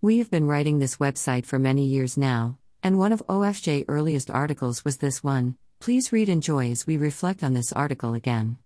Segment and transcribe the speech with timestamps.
[0.00, 4.30] We have been writing this website for many years now, and one of OFJ's earliest
[4.30, 5.56] articles was this one.
[5.80, 8.58] Please read and enjoy as we reflect on this article again.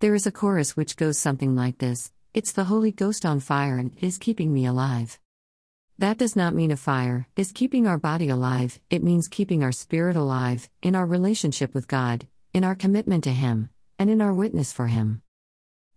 [0.00, 3.76] There is a chorus which goes something like this It's the Holy Ghost on fire
[3.76, 5.18] and it is keeping me alive.
[5.98, 9.72] That does not mean a fire is keeping our body alive, it means keeping our
[9.72, 13.68] spirit alive, in our relationship with God, in our commitment to Him,
[13.98, 15.20] and in our witness for Him.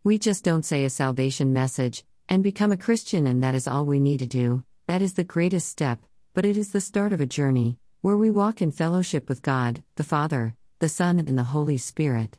[0.04, 3.86] We just don't say a salvation message and become a Christian, and that is all
[3.86, 4.64] we need to do.
[4.88, 6.00] That is the greatest step,
[6.34, 9.84] but it is the start of a journey where we walk in fellowship with God,
[9.96, 12.38] the Father, the Son, and the Holy Spirit.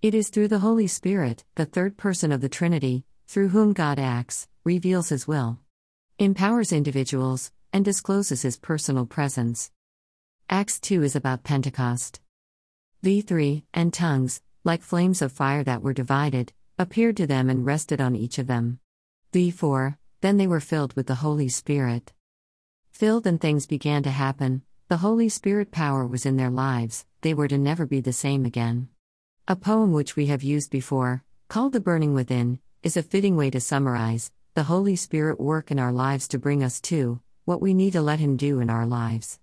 [0.00, 3.98] It is through the Holy Spirit, the third person of the Trinity, through whom God
[3.98, 5.58] acts, reveals His will
[6.20, 9.70] empowers individuals, and discloses his personal presence.
[10.50, 12.20] Acts 2 is about Pentecost.
[13.02, 18.02] V3 and tongues, like flames of fire that were divided, appeared to them and rested
[18.02, 18.80] on each of them.
[19.32, 22.12] V4 Then they were filled with the Holy Spirit.
[22.90, 27.32] Filled and things began to happen, the Holy Spirit power was in their lives, they
[27.32, 28.88] were to never be the same again.
[29.46, 33.50] A poem which we have used before, called The Burning Within, is a fitting way
[33.50, 37.72] to summarize the Holy Spirit work in our lives to bring us to what we
[37.72, 39.38] need to let Him do in our lives.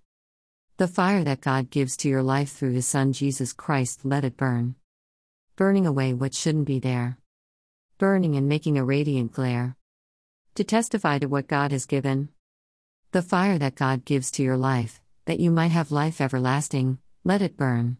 [0.76, 4.36] The fire that God gives to your life through His Son Jesus Christ, let it
[4.36, 4.74] burn.
[5.56, 7.16] Burning away what shouldn't be there.
[7.96, 9.77] Burning and making a radiant glare.
[10.58, 12.30] To testify to what God has given.
[13.12, 17.42] The fire that God gives to your life, that you might have life everlasting, let
[17.42, 17.98] it burn.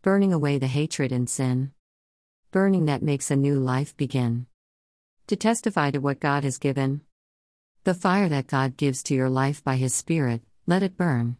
[0.00, 1.72] Burning away the hatred and sin.
[2.52, 4.46] Burning that makes a new life begin
[5.26, 7.00] to testify to what God has given.
[7.82, 11.36] The fire that God gives to your life by His Spirit, let it burn.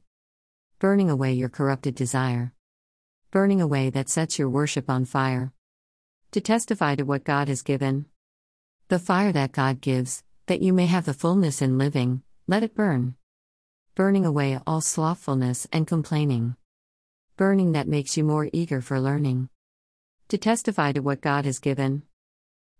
[0.80, 2.52] Burning away your corrupted desire.
[3.30, 5.52] Burning away that sets your worship on fire.
[6.32, 8.06] To testify to what God has given.
[8.88, 12.74] The fire that God gives, that you may have the fullness in living, let it
[12.74, 13.14] burn.
[13.94, 16.56] Burning away all slothfulness and complaining.
[17.38, 19.48] Burning that makes you more eager for learning.
[20.28, 22.02] To testify to what God has given.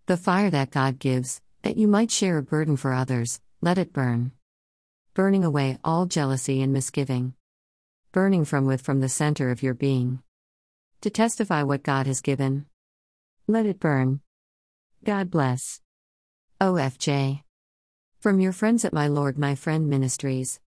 [0.05, 3.91] The fire that God gives, that you might share a burden for others, let it
[3.91, 4.33] burn.
[5.15, 7.33] Burning away all jealousy and misgiving.
[8.11, 10.21] Burning from with from the center of your being.
[11.01, 12.67] To testify what God has given.
[13.47, 14.19] Let it burn.
[15.03, 15.81] God bless.
[16.61, 17.42] OFJ.
[18.23, 20.57] From your friends at My Lord My Friend Ministries.